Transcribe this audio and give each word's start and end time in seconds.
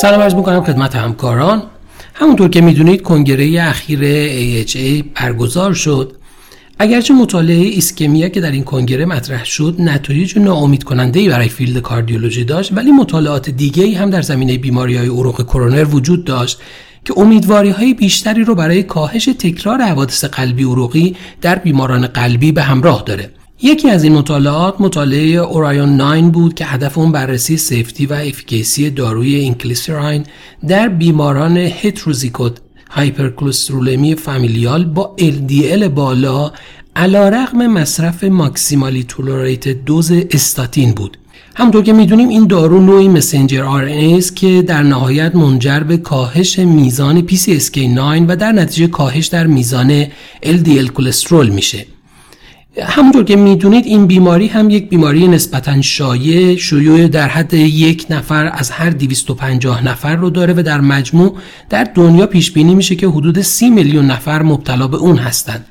سلام 0.00 0.20
عرض 0.20 0.34
می‌کنم 0.34 0.64
خدمت 0.64 0.96
همکاران. 0.96 1.62
همونطور 2.14 2.48
که 2.48 2.60
می‌دونید 2.60 3.02
کنگره 3.02 3.62
اخیر 3.62 4.00
AHA 4.00 5.04
برگزار 5.14 5.74
شد. 5.74 6.16
اگرچه 6.78 7.14
مطالعه 7.14 7.56
ISCHEMIA 7.56 8.28
که 8.28 8.40
در 8.40 8.50
این 8.50 8.64
کنگره 8.64 9.04
مطرح 9.04 9.44
شد 9.44 9.76
نتایج 9.78 10.38
ناامید 10.38 10.84
کننده 10.84 11.28
برای 11.28 11.48
field 11.48 11.82
کاردیولوژی 11.82 12.44
داشت 12.44 12.72
ولی 12.72 12.92
مطالعات 12.92 13.50
دیگه 13.50 13.98
هم 13.98 14.10
در 14.10 14.22
زمینه 14.22 14.58
بیماری 14.58 14.96
های 14.96 15.08
عروق 15.08 15.42
کرونر 15.42 15.84
وجود 15.84 16.24
داشت 16.24 16.60
که 17.04 17.18
امیدواری 17.18 17.70
های 17.70 17.94
بیشتری 17.94 18.44
رو 18.44 18.54
برای 18.54 18.82
کاهش 18.82 19.24
تکرار 19.24 19.82
حوادث 19.82 20.24
قلبی 20.24 20.64
عروقی 20.64 21.16
در 21.40 21.54
بیماران 21.54 22.06
قلبی 22.06 22.52
به 22.52 22.62
همراه 22.62 23.02
داره. 23.06 23.30
یکی 23.62 23.90
از 23.90 24.04
این 24.04 24.12
مطالعات 24.12 24.80
مطالعه 24.80 25.36
ORION 25.36 26.00
9 26.00 26.30
بود 26.30 26.54
که 26.54 26.64
هدف 26.64 26.98
اون 26.98 27.12
بررسی 27.12 27.56
safety 27.56 28.06
و 28.06 28.12
efficacy 28.12 28.90
داروی 28.90 29.34
Inclisiran 29.34 30.24
در 30.68 30.88
بیماران 30.88 31.56
هتروزیکوت 31.56 32.52
هایپرکلسترولمی 32.90 34.14
فامیلیال 34.14 34.84
با 34.84 35.16
LDL 35.18 35.82
بالا 35.82 36.52
علا 36.96 37.28
رقم 37.28 37.66
مصرف 37.66 38.24
ماکسیمالی 38.24 39.04
تولوریت 39.04 39.68
دوز 39.68 40.12
استاتین 40.12 40.92
بود. 40.92 41.18
همطور 41.54 41.82
که 41.82 41.92
می‌دونیم 41.92 42.28
این 42.28 42.46
دارو 42.46 42.80
نوعی 42.80 43.08
مسنجر 43.08 43.62
آر 43.62 43.84
است 43.84 44.36
که 44.36 44.62
در 44.62 44.82
نهایت 44.82 45.36
منجر 45.36 45.80
به 45.80 45.96
کاهش 45.96 46.58
میزان 46.58 47.28
PCSK9 47.28 48.24
و 48.28 48.36
در 48.36 48.52
نتیجه 48.52 48.86
کاهش 48.86 49.26
در 49.26 49.46
میزان 49.46 50.04
LDL 50.42 50.90
کلسترول 50.94 51.48
میشه. 51.48 51.86
همونطور 52.78 53.24
که 53.24 53.36
می‌دونید 53.36 53.86
این 53.86 54.06
بیماری 54.06 54.46
هم 54.46 54.70
یک 54.70 54.88
بیماری 54.88 55.28
نسبتا 55.28 55.82
شایع 55.82 56.56
شیوع 56.56 57.08
در 57.08 57.28
حد 57.28 57.54
یک 57.54 58.06
نفر 58.10 58.50
از 58.54 58.70
هر 58.70 58.90
250 58.90 59.86
نفر 59.86 60.16
رو 60.16 60.30
داره 60.30 60.54
و 60.56 60.62
در 60.62 60.80
مجموع 60.80 61.36
در 61.68 61.84
دنیا 61.94 62.26
پیش 62.26 62.50
بینی 62.50 62.74
میشه 62.74 62.96
که 62.96 63.08
حدود 63.08 63.40
30 63.40 63.70
میلیون 63.70 64.06
نفر 64.06 64.42
مبتلا 64.42 64.88
به 64.88 64.96
اون 64.96 65.16
هستند. 65.16 65.66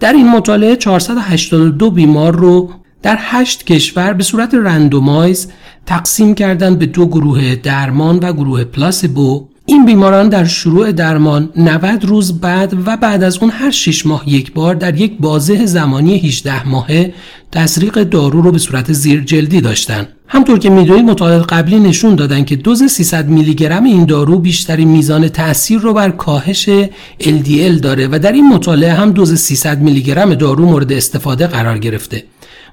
در 0.00 0.12
این 0.12 0.30
مطالعه 0.30 0.76
482 0.76 1.90
بیمار 1.90 2.36
رو 2.36 2.70
در 3.02 3.18
8 3.20 3.66
کشور 3.66 4.12
به 4.12 4.22
صورت 4.22 4.54
رندومایز 4.54 5.48
تقسیم 5.86 6.34
کردن 6.34 6.74
به 6.74 6.86
دو 6.86 7.06
گروه 7.06 7.54
درمان 7.54 8.18
و 8.18 8.32
گروه 8.32 8.64
پلاسبو 8.64 9.48
این 9.66 9.86
بیماران 9.86 10.28
در 10.28 10.44
شروع 10.44 10.92
درمان 10.92 11.48
90 11.56 12.04
روز 12.04 12.40
بعد 12.40 12.74
و 12.86 12.96
بعد 12.96 13.22
از 13.22 13.38
اون 13.38 13.50
هر 13.50 13.70
6 13.70 14.06
ماه 14.06 14.28
یک 14.28 14.52
بار 14.52 14.74
در 14.74 15.00
یک 15.00 15.18
بازه 15.20 15.66
زمانی 15.66 16.18
18 16.18 16.68
ماهه 16.68 17.14
تسریق 17.52 18.02
دارو 18.02 18.42
رو 18.42 18.52
به 18.52 18.58
صورت 18.58 18.92
زیر 18.92 19.20
جلدی 19.20 19.60
داشتن. 19.60 20.08
همطور 20.28 20.58
که 20.58 20.70
می‌دونید 20.70 21.04
مطالعات 21.04 21.52
قبلی 21.52 21.80
نشون 21.80 22.14
دادن 22.14 22.44
که 22.44 22.56
دوز 22.56 22.82
300 22.82 23.28
میلی 23.28 23.54
گرم 23.54 23.84
این 23.84 24.04
دارو 24.04 24.38
بیشترین 24.38 24.88
میزان 24.88 25.28
تاثیر 25.28 25.78
رو 25.78 25.94
بر 25.94 26.10
کاهش 26.10 26.68
LDL 27.20 27.80
داره 27.82 28.08
و 28.12 28.18
در 28.18 28.32
این 28.32 28.48
مطالعه 28.48 28.92
هم 28.92 29.10
دوز 29.10 29.34
300 29.38 29.80
میلی 29.82 30.02
گرم 30.02 30.34
دارو 30.34 30.66
مورد 30.66 30.92
استفاده 30.92 31.46
قرار 31.46 31.78
گرفته. 31.78 32.24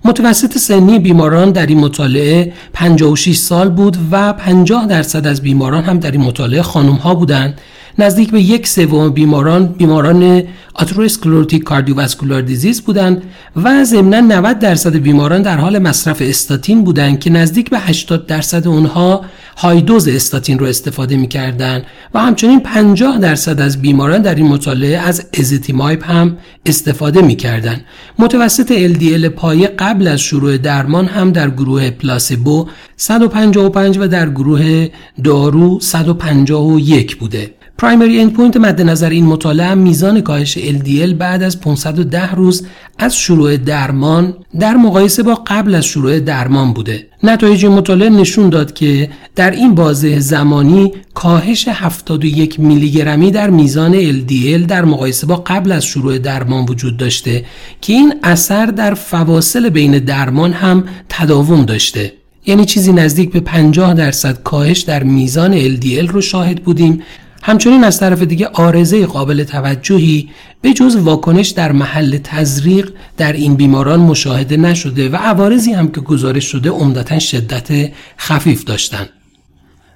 متوسط 0.05 0.57
سنی 0.57 0.99
بیماران 0.99 1.51
در 1.51 1.65
این 1.65 1.79
مطالعه 1.79 2.53
56 2.73 3.37
سال 3.37 3.69
بود 3.69 3.97
و 4.11 4.33
50 4.33 4.87
درصد 4.87 5.27
از 5.27 5.41
بیماران 5.41 5.83
هم 5.83 5.99
در 5.99 6.11
این 6.11 6.21
مطالعه 6.21 6.61
خانم 6.61 6.93
ها 6.93 7.15
بودند. 7.15 7.61
نزدیک 7.97 8.31
به 8.31 8.41
یک 8.41 8.67
سوم 8.67 9.09
بیماران 9.09 9.67
بیماران 9.67 10.43
آتروسکلروتیک 10.73 11.63
کاردیوواسکولار 11.63 12.41
دیزیز 12.41 12.81
بودند 12.81 13.23
و 13.55 13.83
ضمنا 13.83 14.19
90 14.19 14.59
درصد 14.59 14.95
بیماران 14.95 15.41
در 15.41 15.57
حال 15.57 15.79
مصرف 15.79 16.21
استاتین 16.21 16.83
بودند 16.83 17.19
که 17.19 17.29
نزدیک 17.29 17.69
به 17.69 17.79
80 17.79 18.27
درصد 18.27 18.67
اونها 18.67 19.21
high 19.61 19.81
dose 19.81 20.07
استاتین 20.07 20.59
رو 20.59 20.65
استفاده 20.65 21.17
می‌کردند 21.17 21.83
و 22.13 22.19
همچنین 22.19 22.59
50 22.59 23.17
درصد 23.17 23.61
از 23.61 23.81
بیماران 23.81 24.21
در 24.21 24.35
این 24.35 24.47
مطالعه 24.47 24.97
از 24.97 25.25
Ezetimibe 25.39 26.11
هم 26.11 26.37
استفاده 26.65 27.21
می‌کردند 27.21 27.85
متوسط 28.19 28.93
LDL 28.93 29.25
پایه 29.25 29.67
قبل 29.67 30.07
از 30.07 30.19
شروع 30.19 30.57
درمان 30.57 31.05
هم 31.05 31.31
در 31.31 31.49
گروه 31.49 31.89
پلاسبو 31.89 32.67
155 32.97 33.97
و 33.97 34.07
در 34.07 34.29
گروه 34.29 34.87
دارو 35.23 35.79
151 35.79 37.17
بوده. 37.17 37.53
primary 37.81 38.19
endpoint 38.21 38.57
مد 38.57 38.81
نظر 38.81 39.09
این 39.09 39.25
مطالعه 39.25 39.73
میزان 39.73 40.21
کاهش 40.21 40.57
LDL 40.57 41.13
بعد 41.13 41.43
از 41.43 41.61
510 41.61 42.31
روز 42.31 42.67
از 42.97 43.15
شروع 43.15 43.57
درمان 43.57 44.33
در 44.59 44.73
مقایسه 44.73 45.23
با 45.23 45.35
قبل 45.47 45.75
از 45.75 45.85
شروع 45.85 46.19
درمان 46.19 46.73
بوده. 46.73 47.07
نتایج 47.23 47.65
مطالعه 47.65 48.09
نشون 48.09 48.49
داد 48.49 48.73
که 48.73 49.09
در 49.35 49.51
این 49.51 49.75
بازه 49.75 50.19
زمانی 50.19 50.93
کاهش 51.13 51.67
71 51.67 52.59
میلی 52.59 52.91
گرمی 52.91 53.31
در 53.31 53.49
میزان 53.49 54.11
LDL 54.11 54.65
در 54.67 54.85
مقایسه 54.85 55.27
با 55.27 55.35
قبل 55.35 55.71
از 55.71 55.85
شروع 55.85 56.17
درمان 56.17 56.65
وجود 56.65 56.97
داشته 56.97 57.45
که 57.81 57.93
این 57.93 58.13
اثر 58.23 58.65
در 58.65 58.93
فواصل 58.93 59.69
بین 59.69 59.99
درمان 59.99 60.53
هم 60.53 60.83
تداوم 61.09 61.65
داشته. 61.65 62.13
یعنی 62.45 62.65
چیزی 62.65 62.93
نزدیک 62.93 63.31
به 63.31 63.39
50 63.39 63.93
درصد 63.93 64.43
کاهش 64.43 64.79
در 64.79 65.03
میزان 65.03 65.75
LDL 65.75 66.09
رو 66.09 66.21
شاهد 66.21 66.63
بودیم 66.63 67.01
همچنین 67.43 67.83
از 67.83 67.99
طرف 67.99 68.21
دیگه 68.21 68.47
آرزه 68.47 69.05
قابل 69.05 69.43
توجهی 69.43 70.29
به 70.61 70.73
جز 70.73 70.95
واکنش 70.95 71.49
در 71.49 71.71
محل 71.71 72.17
تزریق 72.17 72.91
در 73.17 73.33
این 73.33 73.55
بیماران 73.55 73.99
مشاهده 73.99 74.57
نشده 74.57 75.09
و 75.09 75.15
عوارضی 75.15 75.73
هم 75.73 75.91
که 75.91 76.01
گزارش 76.01 76.45
شده 76.45 76.69
عمدتا 76.69 77.19
شدت 77.19 77.91
خفیف 78.19 78.63
داشتند. 78.63 79.09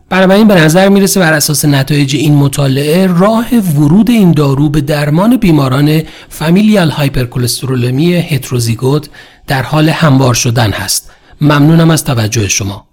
بنابراین 0.09 0.47
به 0.47 0.55
نظر 0.55 0.89
می‌رسه 0.89 1.19
بر 1.19 1.33
اساس 1.33 1.65
نتایج 1.65 2.15
این 2.15 2.35
مطالعه 2.35 3.07
راه 3.07 3.55
ورود 3.55 4.09
این 4.09 4.31
دارو 4.31 4.69
به 4.69 4.81
درمان 4.81 5.37
بیماران 5.37 6.01
فامیلیال 6.29 6.89
هایپرکلسترولمی 6.89 8.13
هتروزیگوت 8.13 9.09
در 9.47 9.63
حال 9.63 9.89
هموار 9.89 10.33
شدن 10.33 10.71
هست. 10.71 11.11
ممنونم 11.41 11.89
از 11.89 12.03
توجه 12.03 12.47
شما. 12.47 12.87